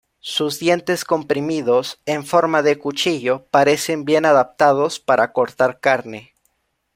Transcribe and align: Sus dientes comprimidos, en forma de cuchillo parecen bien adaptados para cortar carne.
Sus 0.19 0.57
dientes 0.57 1.05
comprimidos, 1.05 1.99
en 2.07 2.25
forma 2.25 2.63
de 2.63 2.79
cuchillo 2.79 3.45
parecen 3.51 4.03
bien 4.03 4.25
adaptados 4.25 4.99
para 4.99 5.31
cortar 5.31 5.79
carne. 5.79 6.33